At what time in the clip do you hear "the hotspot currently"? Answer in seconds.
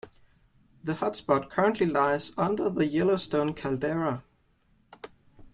0.83-1.85